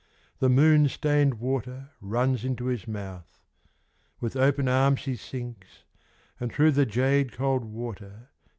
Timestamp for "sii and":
5.13-6.51